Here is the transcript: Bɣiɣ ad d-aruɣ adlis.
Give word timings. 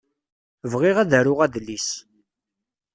Bɣiɣ 0.71 0.95
ad 0.99 1.07
d-aruɣ 1.09 1.39
adlis. 1.45 1.87